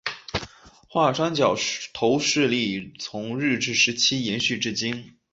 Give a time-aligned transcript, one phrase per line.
[0.87, 1.55] 华山角
[1.93, 5.19] 头势力从日治时期延续至今。